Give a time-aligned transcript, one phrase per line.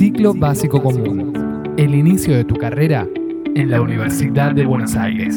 [0.00, 1.74] Ciclo Básico Común.
[1.76, 3.06] El inicio de tu carrera
[3.54, 5.36] en la Universidad de Buenos Aires.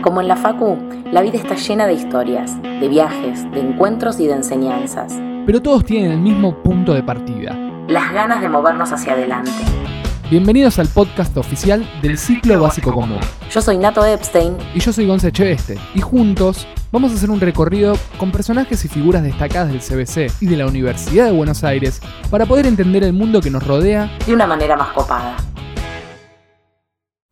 [0.00, 0.78] Como en la Facu,
[1.12, 5.12] la vida está llena de historias, de viajes, de encuentros y de enseñanzas.
[5.44, 7.54] Pero todos tienen el mismo punto de partida.
[7.86, 9.50] Las ganas de movernos hacia adelante.
[10.30, 13.20] Bienvenidos al podcast oficial del Ciclo Básico Común.
[13.50, 14.56] Yo soy Nato Epstein.
[14.74, 15.78] Y yo soy Gonce Cheveste.
[15.94, 20.46] Y juntos vamos a hacer un recorrido con personajes y figuras destacadas del CBC y
[20.46, 24.34] de la Universidad de Buenos Aires para poder entender el mundo que nos rodea de
[24.34, 25.36] una manera más copada.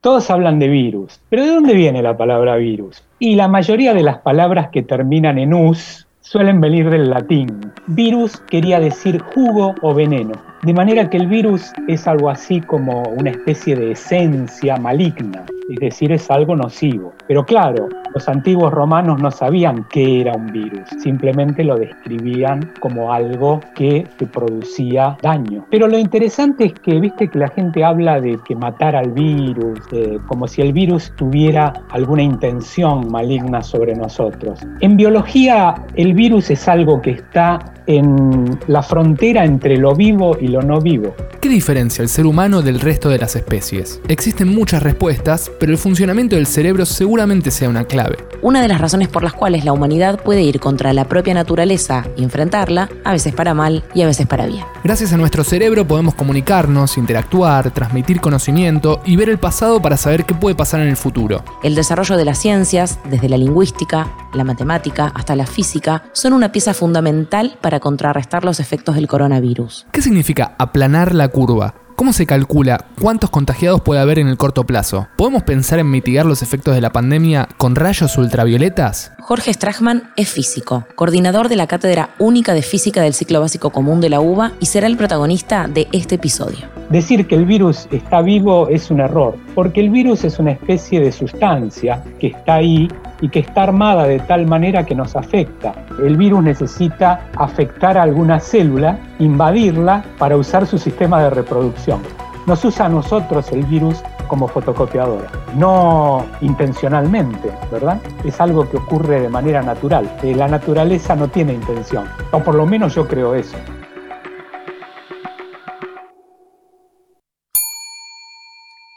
[0.00, 3.02] Todos hablan de virus, pero ¿de dónde viene la palabra virus?
[3.18, 7.72] Y la mayoría de las palabras que terminan en us suelen venir del latín.
[7.86, 10.34] Virus quería decir jugo o veneno.
[10.66, 15.78] De manera que el virus es algo así como una especie de esencia maligna, es
[15.78, 17.14] decir, es algo nocivo.
[17.28, 23.12] Pero claro, los antiguos romanos no sabían qué era un virus, simplemente lo describían como
[23.12, 25.64] algo que te producía daño.
[25.70, 29.78] Pero lo interesante es que, viste que la gente habla de que matar al virus,
[30.26, 34.58] como si el virus tuviera alguna intención maligna sobre nosotros.
[34.80, 40.48] En biología, el virus es algo que está en la frontera entre lo vivo y
[40.48, 41.14] lo no vivo.
[41.40, 44.00] ¿Qué diferencia el ser humano del resto de las especies?
[44.08, 48.16] Existen muchas respuestas, pero el funcionamiento del cerebro seguramente sea una clave.
[48.42, 52.06] Una de las razones por las cuales la humanidad puede ir contra la propia naturaleza
[52.16, 54.64] y enfrentarla, a veces para mal y a veces para bien.
[54.82, 60.24] Gracias a nuestro cerebro podemos comunicarnos, interactuar, transmitir conocimiento y ver el pasado para saber
[60.24, 61.44] qué puede pasar en el futuro.
[61.62, 66.52] El desarrollo de las ciencias, desde la lingüística, la matemática hasta la física, son una
[66.52, 69.86] pieza fundamental para contrarrestar los efectos del coronavirus.
[69.92, 71.74] ¿Qué significa aplanar la curva?
[71.96, 75.08] ¿Cómo se calcula cuántos contagiados puede haber en el corto plazo?
[75.16, 79.12] ¿Podemos pensar en mitigar los efectos de la pandemia con rayos ultravioletas?
[79.20, 84.02] Jorge Strachman es físico, coordinador de la Cátedra Única de Física del Ciclo Básico Común
[84.02, 86.68] de la UBA y será el protagonista de este episodio.
[86.90, 91.00] Decir que el virus está vivo es un error, porque el virus es una especie
[91.00, 92.88] de sustancia que está ahí
[93.20, 95.74] y que está armada de tal manera que nos afecta.
[96.02, 102.00] El virus necesita afectar a alguna célula, invadirla para usar su sistema de reproducción.
[102.46, 108.00] Nos usa a nosotros el virus como fotocopiadora, no intencionalmente, ¿verdad?
[108.24, 110.10] Es algo que ocurre de manera natural.
[110.22, 113.56] La naturaleza no tiene intención, o por lo menos yo creo eso.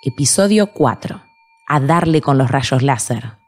[0.04, 1.22] Episodio 4.
[1.68, 3.39] A darle con los rayos láser.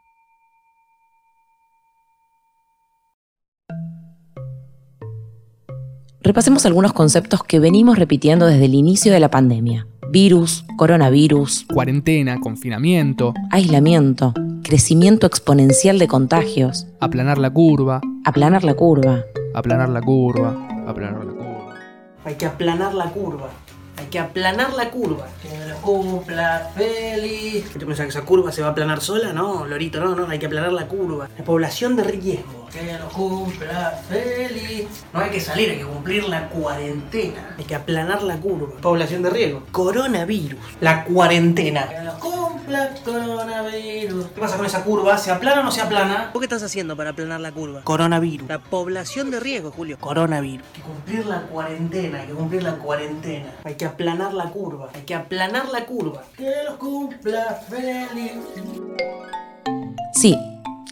[6.24, 9.88] Repasemos algunos conceptos que venimos repitiendo desde el inicio de la pandemia.
[10.08, 19.24] Virus, coronavirus, cuarentena, confinamiento, aislamiento, crecimiento exponencial de contagios, aplanar la curva, aplanar la curva,
[19.52, 21.74] aplanar la curva, aplanar la curva.
[22.24, 23.48] Hay que aplanar la curva.
[23.98, 25.26] Hay que aplanar la curva.
[25.42, 27.68] Que lo cumpla feliz.
[27.72, 29.32] ¿Te pensás que esa curva se va a aplanar sola?
[29.32, 31.28] No, Lorito, no, no, hay que aplanar la curva.
[31.36, 35.04] La población de riesgo que lo cumpla feliz.
[35.12, 37.54] No hay que salir, hay que cumplir la cuarentena.
[37.58, 38.80] Hay que aplanar la curva.
[38.80, 39.62] Población de riesgo.
[39.70, 40.58] Coronavirus.
[40.80, 41.88] La cuarentena.
[41.88, 44.26] Que lo cumpla coronavirus.
[44.28, 45.18] ¿Qué pasa con esa curva?
[45.18, 46.30] ¿Se aplana o no se aplana?
[46.32, 47.82] ¿Vos qué estás haciendo para aplanar la curva?
[47.82, 48.48] Coronavirus.
[48.48, 49.98] La población de riesgo, Julio.
[50.00, 50.66] Coronavirus.
[50.66, 53.52] Hay que cumplir la cuarentena, hay que cumplir la cuarentena.
[53.64, 54.88] Hay que aplanar la curva.
[54.94, 56.22] Hay que aplanar la curva.
[56.36, 58.32] Que lo cumpla feliz.
[60.14, 60.38] Sí,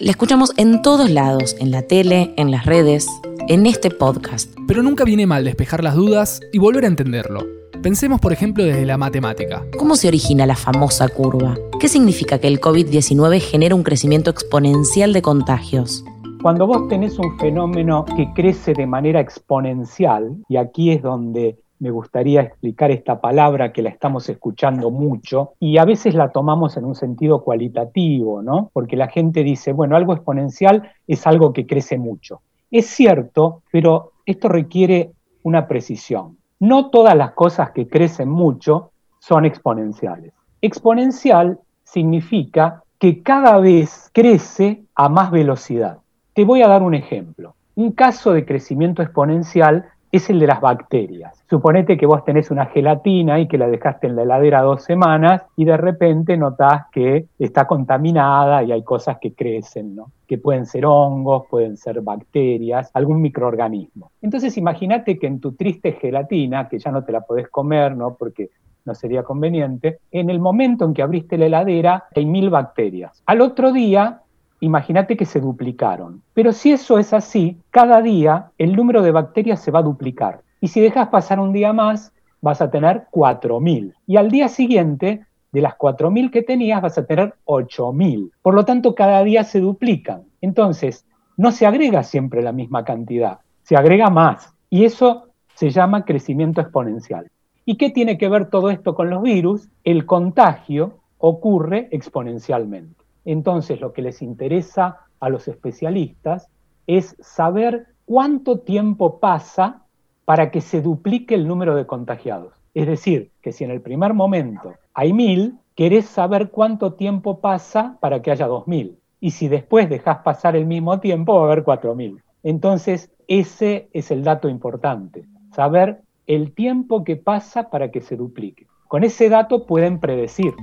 [0.00, 3.06] la escuchamos en todos lados, en la tele, en las redes,
[3.48, 4.50] en este podcast.
[4.66, 7.40] Pero nunca viene mal despejar las dudas y volver a entenderlo.
[7.82, 9.62] Pensemos, por ejemplo, desde la matemática.
[9.78, 11.58] ¿Cómo se origina la famosa curva?
[11.78, 16.02] ¿Qué significa que el COVID-19 genera un crecimiento exponencial de contagios?
[16.42, 21.90] Cuando vos tenés un fenómeno que crece de manera exponencial, y aquí es donde me
[21.90, 26.84] gustaría explicar esta palabra que la estamos escuchando mucho y a veces la tomamos en
[26.84, 28.70] un sentido cualitativo, ¿no?
[28.72, 32.42] Porque la gente dice, bueno, algo exponencial es algo que crece mucho.
[32.70, 35.12] Es cierto, pero esto requiere
[35.42, 36.36] una precisión.
[36.60, 40.34] No todas las cosas que crecen mucho son exponenciales.
[40.60, 45.98] Exponencial significa que cada vez crece a más velocidad.
[46.34, 47.54] Te voy a dar un ejemplo.
[47.74, 51.42] Un caso de crecimiento exponencial es el de las bacterias.
[51.48, 55.42] Suponete que vos tenés una gelatina y que la dejaste en la heladera dos semanas
[55.56, 60.10] y de repente notás que está contaminada y hay cosas que crecen, ¿no?
[60.26, 64.10] que pueden ser hongos, pueden ser bacterias, algún microorganismo.
[64.22, 68.14] Entonces imagínate que en tu triste gelatina, que ya no te la podés comer, ¿no?
[68.14, 68.50] porque
[68.84, 73.22] no sería conveniente, en el momento en que abriste la heladera hay mil bacterias.
[73.26, 74.22] Al otro día
[74.60, 76.22] imagínate que se duplicaron.
[76.34, 80.42] Pero si eso es así, cada día el número de bacterias se va a duplicar.
[80.60, 83.94] Y si dejas pasar un día más, vas a tener 4.000.
[84.06, 88.30] Y al día siguiente, de las 4.000 que tenías, vas a tener 8.000.
[88.42, 90.24] Por lo tanto, cada día se duplican.
[90.40, 94.52] Entonces, no se agrega siempre la misma cantidad, se agrega más.
[94.68, 97.30] Y eso se llama crecimiento exponencial.
[97.64, 99.68] ¿Y qué tiene que ver todo esto con los virus?
[99.84, 102.99] El contagio ocurre exponencialmente.
[103.24, 106.48] Entonces, lo que les interesa a los especialistas
[106.86, 109.82] es saber cuánto tiempo pasa
[110.24, 112.54] para que se duplique el número de contagiados.
[112.74, 117.96] Es decir, que si en el primer momento hay mil, querés saber cuánto tiempo pasa
[118.00, 118.98] para que haya dos mil.
[119.20, 122.22] Y si después dejas pasar el mismo tiempo, va a haber cuatro mil.
[122.42, 128.66] Entonces, ese es el dato importante, saber el tiempo que pasa para que se duplique.
[128.88, 130.54] Con ese dato pueden predecir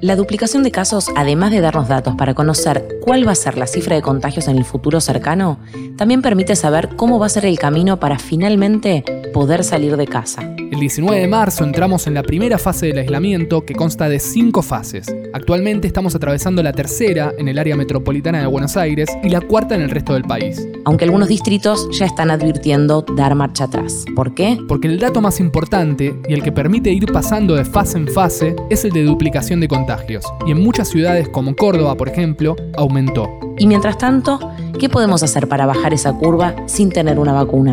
[0.00, 3.66] la duplicación de casos, además de darnos datos para conocer cuál va a ser la
[3.66, 5.58] cifra de contagios en el futuro cercano,
[5.96, 10.54] también permite saber cómo va a ser el camino para finalmente poder salir de casa.
[10.70, 14.60] El 19 de marzo entramos en la primera fase del aislamiento que consta de cinco
[14.60, 15.06] fases.
[15.32, 19.74] Actualmente estamos atravesando la tercera en el área metropolitana de Buenos Aires y la cuarta
[19.74, 20.68] en el resto del país.
[20.84, 24.04] Aunque algunos distritos ya están advirtiendo dar marcha atrás.
[24.14, 24.58] ¿Por qué?
[24.68, 28.54] Porque el dato más importante y el que permite ir pasando de fase en fase
[28.68, 30.26] es el de duplicación de contagios.
[30.46, 33.30] Y en muchas ciudades como Córdoba, por ejemplo, aumentó.
[33.56, 34.38] Y mientras tanto,
[34.78, 37.72] ¿qué podemos hacer para bajar esa curva sin tener una vacuna?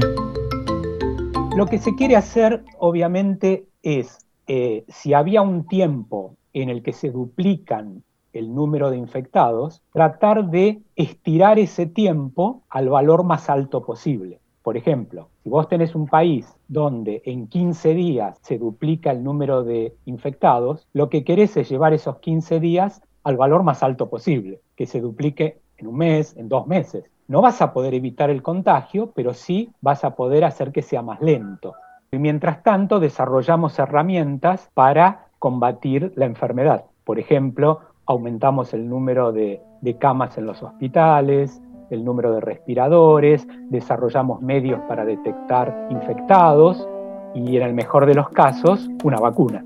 [1.55, 6.91] Lo que se quiere hacer, obviamente, es, eh, si había un tiempo en el que
[6.91, 8.03] se duplican
[8.33, 14.41] el número de infectados, tratar de estirar ese tiempo al valor más alto posible.
[14.63, 19.63] Por ejemplo, si vos tenés un país donde en 15 días se duplica el número
[19.63, 24.59] de infectados, lo que querés es llevar esos 15 días al valor más alto posible,
[24.75, 27.05] que se duplique en un mes, en dos meses.
[27.27, 31.01] No vas a poder evitar el contagio, pero sí vas a poder hacer que sea
[31.01, 31.73] más lento.
[32.11, 36.85] Y mientras tanto, desarrollamos herramientas para combatir la enfermedad.
[37.03, 39.61] Por ejemplo, aumentamos el número de,
[39.99, 46.87] camas en los hospitales, el número de respiradores, desarrollamos medios para detectar infectados
[47.33, 49.63] y en el mejor de los casos, una vacuna.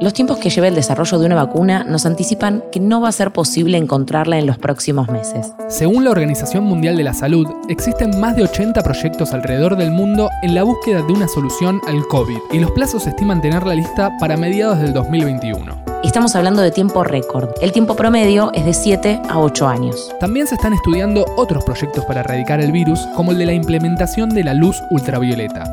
[0.00, 3.12] Los tiempos que lleva el desarrollo de una vacuna nos anticipan que no va a
[3.12, 5.52] ser posible encontrarla en los próximos meses.
[5.68, 10.30] Según la Organización Mundial de la Salud, existen más de 80 proyectos alrededor del mundo
[10.42, 14.12] en la búsqueda de una solución al COVID y los plazos estiman tener la lista
[14.20, 15.84] para mediados del 2021.
[16.04, 17.50] Estamos hablando de tiempo récord.
[17.60, 20.14] El tiempo promedio es de 7 a 8 años.
[20.20, 24.28] También se están estudiando otros proyectos para erradicar el virus, como el de la implementación
[24.28, 25.64] de la luz ultravioleta.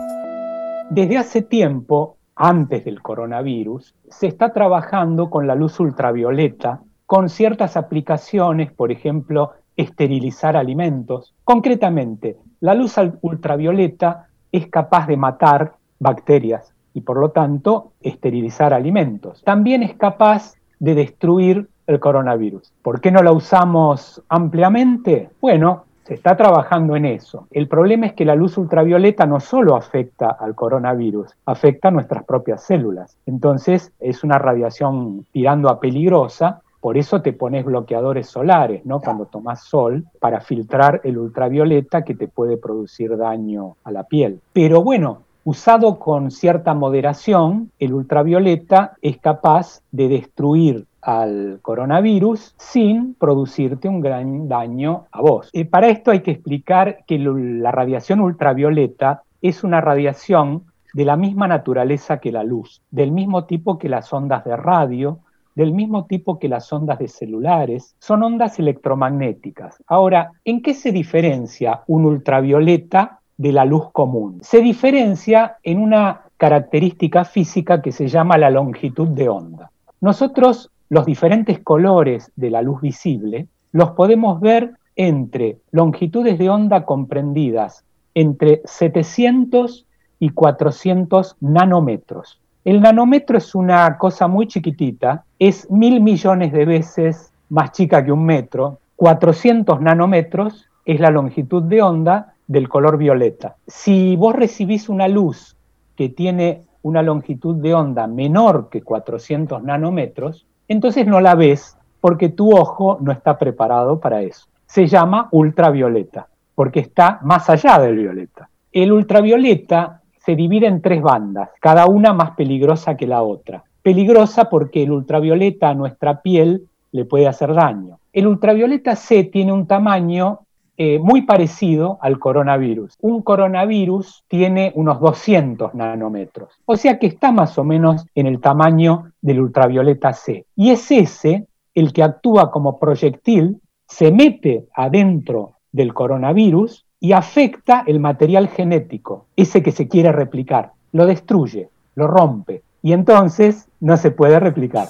[0.89, 7.77] Desde hace tiempo, antes del coronavirus, se está trabajando con la luz ultravioleta, con ciertas
[7.77, 11.33] aplicaciones, por ejemplo, esterilizar alimentos.
[11.43, 19.43] Concretamente, la luz ultravioleta es capaz de matar bacterias y por lo tanto esterilizar alimentos.
[19.43, 22.73] También es capaz de destruir el coronavirus.
[22.81, 25.29] ¿Por qué no la usamos ampliamente?
[25.41, 27.47] Bueno, se está trabajando en eso.
[27.51, 32.23] El problema es que la luz ultravioleta no solo afecta al coronavirus, afecta a nuestras
[32.23, 33.17] propias células.
[33.25, 36.61] Entonces es una radiación tirando a peligrosa.
[36.79, 39.01] Por eso te pones bloqueadores solares, ¿no?
[39.01, 44.39] Cuando tomas sol, para filtrar el ultravioleta que te puede producir daño a la piel.
[44.53, 53.13] Pero bueno, usado con cierta moderación, el ultravioleta es capaz de destruir al coronavirus sin
[53.13, 55.50] producirte un gran daño a vos.
[55.53, 61.15] Y para esto hay que explicar que la radiación ultravioleta es una radiación de la
[61.15, 65.19] misma naturaleza que la luz, del mismo tipo que las ondas de radio,
[65.53, 69.83] del mismo tipo que las ondas de celulares, son ondas electromagnéticas.
[69.85, 74.39] Ahora, ¿en qué se diferencia un ultravioleta de la luz común?
[74.41, 79.69] Se diferencia en una característica física que se llama la longitud de onda.
[80.01, 86.86] Nosotros los diferentes colores de la luz visible los podemos ver entre longitudes de onda
[86.86, 89.86] comprendidas entre 700
[90.20, 92.39] y 400 nanómetros.
[92.63, 98.12] El nanómetro es una cosa muy chiquitita, es mil millones de veces más chica que
[98.12, 98.80] un metro.
[98.96, 103.58] 400 nanómetros es la longitud de onda del color violeta.
[103.68, 105.58] Si vos recibís una luz
[105.96, 112.29] que tiene una longitud de onda menor que 400 nanómetros, entonces no la ves porque
[112.29, 114.48] tu ojo no está preparado para eso.
[114.65, 118.50] Se llama ultravioleta, porque está más allá del violeta.
[118.72, 123.63] El ultravioleta se divide en tres bandas, cada una más peligrosa que la otra.
[123.81, 128.00] Peligrosa porque el ultravioleta a nuestra piel le puede hacer daño.
[128.13, 130.41] El ultravioleta C tiene un tamaño
[130.77, 132.98] eh, muy parecido al coronavirus.
[133.01, 138.41] Un coronavirus tiene unos 200 nanómetros, o sea que está más o menos en el
[138.41, 140.46] tamaño del ultravioleta C.
[140.55, 147.84] Y es ese el que actúa como proyectil, se mete adentro del coronavirus y afecta
[147.86, 153.98] el material genético, ese que se quiere replicar, lo destruye, lo rompe, y entonces no
[153.98, 154.88] se puede replicar.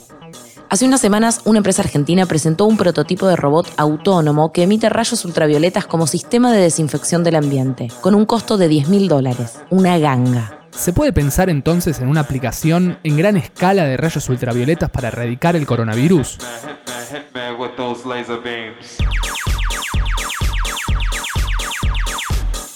[0.68, 5.24] Hace unas semanas, una empresa argentina presentó un prototipo de robot autónomo que emite rayos
[5.24, 9.60] ultravioletas como sistema de desinfección del ambiente, con un costo de 10 mil dólares.
[9.70, 10.60] Una ganga.
[10.72, 15.56] ¿Se puede pensar entonces en una aplicación en gran escala de rayos ultravioletas para erradicar
[15.56, 16.40] el coronavirus?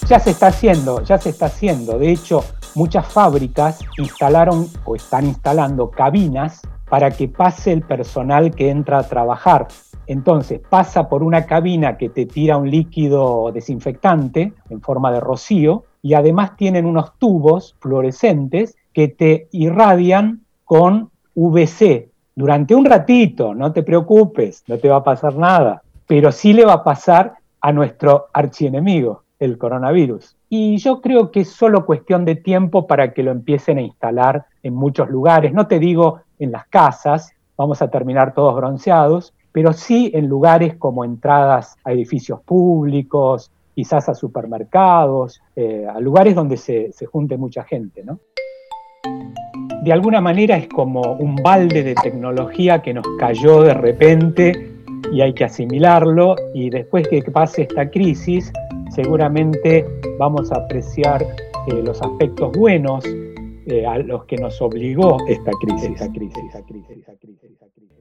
[0.08, 1.98] Ya se está haciendo, ya se está haciendo.
[1.98, 2.44] De hecho,
[2.76, 9.08] muchas fábricas instalaron o están instalando cabinas para que pase el personal que entra a
[9.08, 9.68] trabajar.
[10.06, 15.84] Entonces pasa por una cabina que te tira un líquido desinfectante en forma de rocío
[16.02, 23.72] y además tienen unos tubos fluorescentes que te irradian con VC durante un ratito, no
[23.72, 27.72] te preocupes, no te va a pasar nada, pero sí le va a pasar a
[27.72, 30.36] nuestro archienemigo, el coronavirus.
[30.52, 34.46] Y yo creo que es solo cuestión de tiempo para que lo empiecen a instalar
[34.64, 35.54] en muchos lugares.
[35.54, 40.74] No te digo en las casas, vamos a terminar todos bronceados, pero sí en lugares
[40.74, 47.62] como entradas a edificios públicos, quizás a supermercados, eh, a lugares donde se, junte mucha
[47.62, 48.18] gente, ¿no?
[49.84, 54.74] De alguna manera es como un balde de tecnología que nos cayó de repente
[55.12, 58.52] y hay que asimilarlo y después que pase esta crisis
[59.02, 59.86] seguramente
[60.18, 63.04] vamos a apreciar eh, los aspectos buenos
[63.66, 67.66] eh, a los que nos obligó esta crisis, esta crisis, esta crisis, esta crisis, esta
[67.74, 67.98] crisis.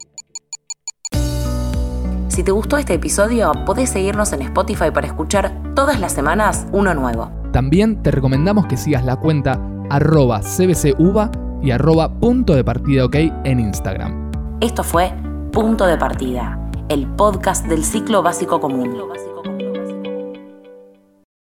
[2.27, 6.93] Si te gustó este episodio, podés seguirnos en Spotify para escuchar todas las semanas uno
[6.93, 7.31] nuevo.
[7.51, 13.15] También te recomendamos que sigas la cuenta arroba cbcuba y arroba punto de partida ok
[13.45, 14.31] en Instagram.
[14.61, 15.11] Esto fue
[15.51, 18.95] Punto de Partida, el podcast del ciclo básico común.